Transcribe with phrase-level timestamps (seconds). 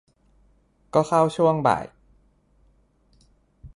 [0.93, 1.85] ก็เข้าช่วงบ่าย